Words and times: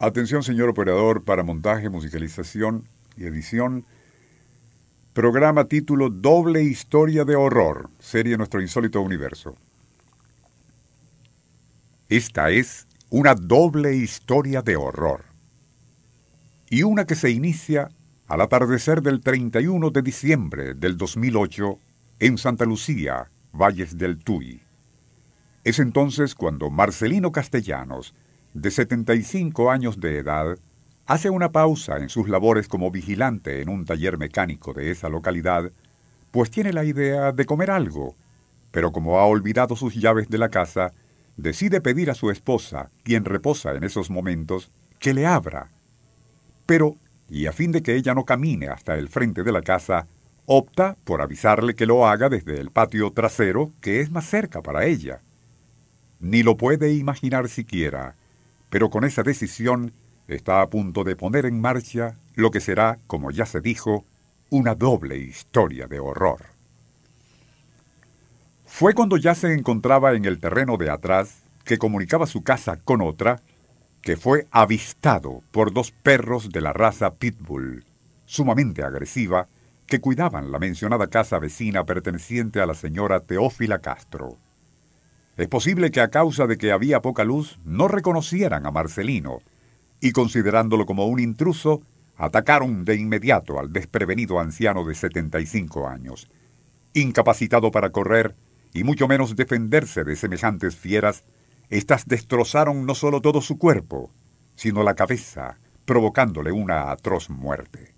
Atención, 0.00 0.44
señor 0.44 0.68
operador, 0.68 1.24
para 1.24 1.42
montaje, 1.42 1.88
musicalización 1.88 2.88
y 3.16 3.24
edición. 3.24 3.84
Programa 5.12 5.64
título 5.64 6.08
Doble 6.08 6.62
Historia 6.62 7.24
de 7.24 7.34
Horror, 7.34 7.90
serie 7.98 8.36
Nuestro 8.36 8.62
Insólito 8.62 9.00
Universo. 9.02 9.56
Esta 12.08 12.50
es 12.50 12.86
una 13.10 13.34
doble 13.34 13.96
historia 13.96 14.62
de 14.62 14.76
horror. 14.76 15.24
Y 16.70 16.84
una 16.84 17.04
que 17.04 17.16
se 17.16 17.30
inicia 17.30 17.88
al 18.28 18.40
atardecer 18.40 19.02
del 19.02 19.20
31 19.20 19.90
de 19.90 20.02
diciembre 20.02 20.74
del 20.74 20.96
2008 20.96 21.80
en 22.20 22.38
Santa 22.38 22.66
Lucía, 22.66 23.32
Valles 23.52 23.98
del 23.98 24.22
Tuy. 24.22 24.62
Es 25.64 25.80
entonces 25.80 26.36
cuando 26.36 26.70
Marcelino 26.70 27.32
Castellanos, 27.32 28.14
de 28.60 28.72
75 28.72 29.70
años 29.70 30.00
de 30.00 30.18
edad, 30.18 30.58
hace 31.06 31.30
una 31.30 31.52
pausa 31.52 31.98
en 31.98 32.08
sus 32.08 32.28
labores 32.28 32.66
como 32.66 32.90
vigilante 32.90 33.62
en 33.62 33.68
un 33.68 33.84
taller 33.84 34.18
mecánico 34.18 34.72
de 34.74 34.90
esa 34.90 35.08
localidad, 35.08 35.70
pues 36.32 36.50
tiene 36.50 36.72
la 36.72 36.84
idea 36.84 37.30
de 37.30 37.44
comer 37.46 37.70
algo, 37.70 38.16
pero 38.72 38.90
como 38.90 39.20
ha 39.20 39.26
olvidado 39.26 39.76
sus 39.76 39.94
llaves 39.94 40.28
de 40.28 40.38
la 40.38 40.48
casa, 40.48 40.92
decide 41.36 41.80
pedir 41.80 42.10
a 42.10 42.14
su 42.14 42.32
esposa, 42.32 42.90
quien 43.04 43.24
reposa 43.24 43.74
en 43.74 43.84
esos 43.84 44.10
momentos, 44.10 44.72
que 44.98 45.14
le 45.14 45.24
abra. 45.24 45.70
Pero, 46.66 46.96
y 47.28 47.46
a 47.46 47.52
fin 47.52 47.70
de 47.70 47.82
que 47.82 47.94
ella 47.94 48.12
no 48.12 48.24
camine 48.24 48.68
hasta 48.68 48.96
el 48.96 49.08
frente 49.08 49.44
de 49.44 49.52
la 49.52 49.62
casa, 49.62 50.08
opta 50.46 50.96
por 51.04 51.22
avisarle 51.22 51.74
que 51.74 51.86
lo 51.86 52.08
haga 52.08 52.28
desde 52.28 52.58
el 52.58 52.72
patio 52.72 53.12
trasero, 53.12 53.72
que 53.80 54.00
es 54.00 54.10
más 54.10 54.26
cerca 54.28 54.62
para 54.62 54.84
ella. 54.84 55.22
Ni 56.18 56.42
lo 56.42 56.56
puede 56.56 56.92
imaginar 56.92 57.48
siquiera, 57.48 58.16
pero 58.70 58.90
con 58.90 59.04
esa 59.04 59.22
decisión 59.22 59.92
está 60.26 60.60
a 60.60 60.68
punto 60.68 61.04
de 61.04 61.16
poner 61.16 61.46
en 61.46 61.60
marcha 61.60 62.18
lo 62.34 62.50
que 62.50 62.60
será, 62.60 62.98
como 63.06 63.30
ya 63.30 63.46
se 63.46 63.60
dijo, 63.60 64.04
una 64.50 64.74
doble 64.74 65.16
historia 65.16 65.86
de 65.86 66.00
horror. 66.00 66.46
Fue 68.64 68.94
cuando 68.94 69.16
ya 69.16 69.34
se 69.34 69.52
encontraba 69.54 70.12
en 70.12 70.24
el 70.24 70.38
terreno 70.38 70.76
de 70.76 70.90
atrás, 70.90 71.42
que 71.64 71.78
comunicaba 71.78 72.26
su 72.26 72.42
casa 72.42 72.76
con 72.76 73.00
otra, 73.00 73.40
que 74.02 74.16
fue 74.16 74.46
avistado 74.50 75.42
por 75.50 75.72
dos 75.72 75.90
perros 75.90 76.50
de 76.50 76.60
la 76.60 76.72
raza 76.72 77.14
Pitbull, 77.14 77.84
sumamente 78.26 78.82
agresiva, 78.82 79.48
que 79.86 80.00
cuidaban 80.00 80.52
la 80.52 80.58
mencionada 80.58 81.08
casa 81.08 81.38
vecina 81.38 81.84
perteneciente 81.84 82.60
a 82.60 82.66
la 82.66 82.74
señora 82.74 83.20
Teófila 83.20 83.80
Castro. 83.80 84.38
Es 85.38 85.46
posible 85.46 85.92
que 85.92 86.00
a 86.00 86.10
causa 86.10 86.48
de 86.48 86.58
que 86.58 86.72
había 86.72 87.00
poca 87.00 87.22
luz 87.22 87.60
no 87.64 87.86
reconocieran 87.86 88.66
a 88.66 88.72
Marcelino, 88.72 89.38
y 90.00 90.10
considerándolo 90.10 90.84
como 90.84 91.06
un 91.06 91.20
intruso, 91.20 91.80
atacaron 92.16 92.84
de 92.84 92.96
inmediato 92.96 93.60
al 93.60 93.72
desprevenido 93.72 94.40
anciano 94.40 94.84
de 94.84 94.96
75 94.96 95.86
años. 95.86 96.28
Incapacitado 96.92 97.70
para 97.70 97.90
correr, 97.90 98.34
y 98.74 98.82
mucho 98.82 99.06
menos 99.06 99.36
defenderse 99.36 100.02
de 100.02 100.16
semejantes 100.16 100.74
fieras, 100.74 101.24
éstas 101.70 102.08
destrozaron 102.08 102.84
no 102.84 102.96
solo 102.96 103.20
todo 103.20 103.40
su 103.40 103.58
cuerpo, 103.58 104.10
sino 104.56 104.82
la 104.82 104.96
cabeza, 104.96 105.60
provocándole 105.84 106.50
una 106.50 106.90
atroz 106.90 107.30
muerte. 107.30 107.94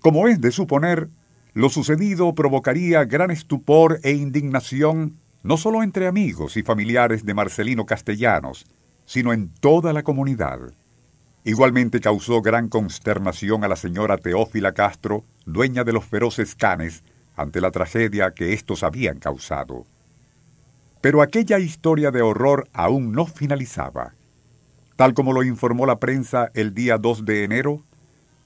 Como 0.00 0.28
es 0.28 0.40
de 0.40 0.50
suponer, 0.50 1.10
lo 1.52 1.68
sucedido 1.68 2.34
provocaría 2.34 3.04
gran 3.04 3.30
estupor 3.30 4.00
e 4.02 4.12
indignación 4.12 5.18
no 5.48 5.56
solo 5.56 5.82
entre 5.82 6.06
amigos 6.06 6.58
y 6.58 6.62
familiares 6.62 7.24
de 7.24 7.32
Marcelino 7.32 7.86
Castellanos, 7.86 8.66
sino 9.06 9.32
en 9.32 9.48
toda 9.48 9.94
la 9.94 10.02
comunidad. 10.02 10.74
Igualmente 11.42 12.00
causó 12.00 12.42
gran 12.42 12.68
consternación 12.68 13.64
a 13.64 13.68
la 13.68 13.76
señora 13.76 14.18
Teófila 14.18 14.74
Castro, 14.74 15.24
dueña 15.46 15.84
de 15.84 15.94
los 15.94 16.04
feroces 16.04 16.54
canes, 16.54 17.02
ante 17.34 17.62
la 17.62 17.70
tragedia 17.70 18.32
que 18.34 18.52
éstos 18.52 18.82
habían 18.82 19.20
causado. 19.20 19.86
Pero 21.00 21.22
aquella 21.22 21.58
historia 21.58 22.10
de 22.10 22.20
horror 22.20 22.68
aún 22.74 23.12
no 23.12 23.24
finalizaba. 23.24 24.12
Tal 24.96 25.14
como 25.14 25.32
lo 25.32 25.42
informó 25.44 25.86
la 25.86 25.98
prensa 25.98 26.50
el 26.52 26.74
día 26.74 26.98
2 26.98 27.24
de 27.24 27.44
enero, 27.44 27.82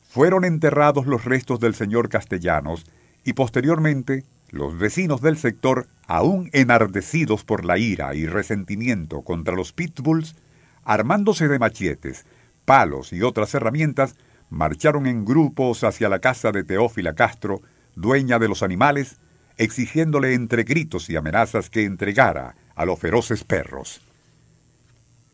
fueron 0.02 0.44
enterrados 0.44 1.06
los 1.06 1.24
restos 1.24 1.58
del 1.58 1.74
señor 1.74 2.08
Castellanos 2.08 2.86
y 3.24 3.32
posteriormente 3.32 4.22
los 4.52 4.78
vecinos 4.78 5.22
del 5.22 5.38
sector, 5.38 5.88
aún 6.06 6.50
enardecidos 6.52 7.42
por 7.42 7.64
la 7.64 7.78
ira 7.78 8.14
y 8.14 8.26
resentimiento 8.26 9.22
contra 9.22 9.56
los 9.56 9.72
pitbulls, 9.72 10.36
armándose 10.84 11.48
de 11.48 11.58
machetes, 11.58 12.26
palos 12.66 13.12
y 13.14 13.22
otras 13.22 13.54
herramientas, 13.54 14.14
marcharon 14.50 15.06
en 15.06 15.24
grupos 15.24 15.82
hacia 15.84 16.10
la 16.10 16.18
casa 16.18 16.52
de 16.52 16.64
Teófila 16.64 17.14
Castro, 17.14 17.62
dueña 17.96 18.38
de 18.38 18.48
los 18.48 18.62
animales, 18.62 19.18
exigiéndole 19.56 20.34
entre 20.34 20.64
gritos 20.64 21.08
y 21.08 21.16
amenazas 21.16 21.70
que 21.70 21.84
entregara 21.84 22.54
a 22.74 22.84
los 22.84 22.98
feroces 22.98 23.44
perros. 23.44 24.02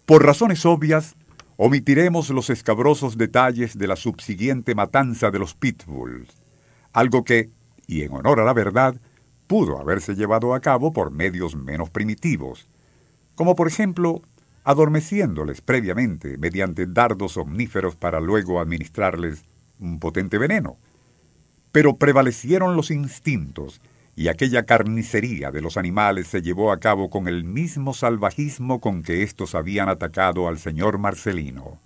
Por 0.07 0.25
razones 0.25 0.65
obvias, 0.65 1.17
omitiremos 1.57 2.31
los 2.31 2.51
escabrosos 2.51 3.19
detalles 3.19 3.77
de 3.77 3.89
la 3.89 3.97
subsiguiente 3.97 4.77
matanza 4.77 5.33
de 5.33 5.41
los 5.41 5.55
pitbulls, 5.55 6.31
algo 6.93 7.25
que, 7.25 7.51
y 7.89 8.03
en 8.03 8.13
honor 8.13 8.39
a 8.39 8.45
la 8.45 8.53
verdad, 8.53 9.01
pudo 9.49 9.81
haberse 9.81 10.15
llevado 10.15 10.55
a 10.55 10.61
cabo 10.61 10.93
por 10.93 11.11
medios 11.11 11.57
menos 11.57 11.91
primitivos, 11.91 12.69
como 13.35 13.57
por 13.57 13.67
ejemplo 13.67 14.23
adormeciéndoles 14.63 15.63
previamente 15.63 16.37
mediante 16.37 16.87
dardos 16.87 17.39
omníferos 17.39 17.97
para 17.97 18.21
luego 18.21 18.61
administrarles 18.61 19.45
un 19.81 19.99
potente 19.99 20.37
veneno. 20.37 20.77
Pero 21.73 21.97
prevalecieron 21.97 22.77
los 22.77 22.91
instintos 22.91 23.81
y 24.15 24.29
aquella 24.29 24.67
carnicería 24.67 25.51
de 25.51 25.63
los 25.63 25.79
animales 25.79 26.27
se 26.27 26.43
llevó 26.43 26.73
a 26.73 26.81
cabo 26.81 27.09
con 27.09 27.29
el 27.29 27.45
mismo 27.45 27.95
salvajismo 27.95 28.81
con 28.81 29.03
que 29.03 29.23
éstos 29.23 29.55
habían 29.55 29.89
atacado 29.89 30.49
al 30.49 30.59
señor 30.59 30.99
Marcelino. 30.99 31.81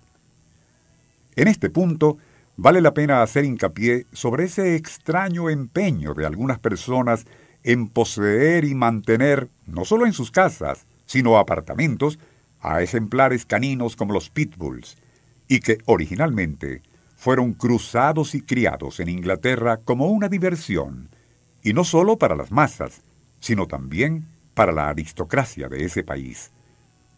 En 1.35 1.47
este 1.47 1.69
punto, 1.69 2.17
vale 2.55 2.81
la 2.81 2.93
pena 2.93 3.21
hacer 3.21 3.45
hincapié 3.45 4.05
sobre 4.11 4.45
ese 4.45 4.75
extraño 4.75 5.49
empeño 5.49 6.13
de 6.13 6.25
algunas 6.25 6.59
personas 6.59 7.25
en 7.63 7.87
poseer 7.87 8.65
y 8.65 8.75
mantener, 8.75 9.49
no 9.65 9.85
solo 9.85 10.05
en 10.05 10.13
sus 10.13 10.31
casas, 10.31 10.85
sino 11.05 11.37
apartamentos, 11.37 12.19
a 12.59 12.81
ejemplares 12.81 13.45
caninos 13.45 13.95
como 13.95 14.13
los 14.13 14.29
pitbulls, 14.29 14.97
y 15.47 15.59
que 15.59 15.77
originalmente 15.85 16.81
fueron 17.15 17.53
cruzados 17.53 18.35
y 18.35 18.41
criados 18.41 18.99
en 18.99 19.09
Inglaterra 19.09 19.77
como 19.77 20.07
una 20.07 20.29
diversión, 20.29 21.09
y 21.61 21.73
no 21.73 21.83
solo 21.83 22.17
para 22.17 22.35
las 22.35 22.51
masas, 22.51 23.01
sino 23.39 23.67
también 23.67 24.27
para 24.53 24.71
la 24.71 24.89
aristocracia 24.89 25.67
de 25.69 25.85
ese 25.85 26.03
país. 26.03 26.51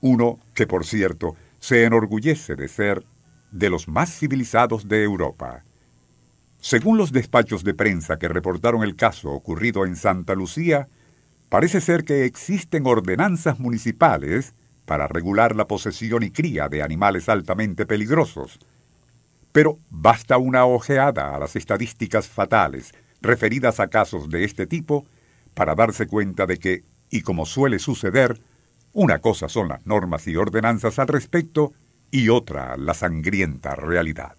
Uno 0.02 0.40
que, 0.54 0.68
por 0.68 0.86
cierto, 0.86 1.36
se 1.60 1.84
enorgullece 1.84 2.56
de 2.56 2.68
ser 2.68 3.06
de 3.56 3.70
los 3.70 3.88
más 3.88 4.14
civilizados 4.14 4.88
de 4.90 5.04
Europa. 5.04 5.64
Según 6.60 6.98
los 6.98 7.14
despachos 7.14 7.64
de 7.64 7.74
prensa 7.74 8.20
que 8.20 8.28
reportaron 8.28 8.84
el 8.84 8.98
caso 8.98 9.32
ocurrido 9.32 9.86
en 9.86 9.96
Santa 9.96 10.36
Lucía, 10.36 10.90
parece 11.48 11.80
ser 11.80 12.04
que 12.04 12.26
existen 12.26 12.86
ordenanzas 12.86 13.60
municipales 13.60 14.56
para 14.86 15.08
regular 15.08 15.56
la 15.56 15.68
posesión 15.68 16.24
y 16.24 16.32
cría 16.32 16.68
de 16.68 16.84
animales 16.84 17.30
altamente 17.30 17.86
peligrosos. 17.86 18.60
Pero 19.54 19.80
basta 19.90 20.38
una 20.38 20.66
ojeada 20.66 21.34
a 21.34 21.40
las 21.40 21.56
estadísticas 21.56 22.28
fatales 22.28 22.92
referidas 23.22 23.80
a 23.80 23.88
casos 23.88 24.30
de 24.30 24.44
este 24.44 24.68
tipo 24.68 25.06
para 25.54 25.76
darse 25.76 26.08
cuenta 26.08 26.46
de 26.46 26.58
que, 26.58 26.84
y 27.10 27.22
como 27.22 27.46
suele 27.46 27.80
suceder, 27.80 28.38
una 28.92 29.20
cosa 29.20 29.48
son 29.48 29.70
las 29.70 29.86
normas 29.86 30.28
y 30.28 30.36
ordenanzas 30.36 31.00
al 31.00 31.08
respecto 31.08 31.72
y 32.12 32.30
otra 32.30 32.78
la 32.78 32.94
sangrienta 32.94 33.76
realidad. 33.76 34.36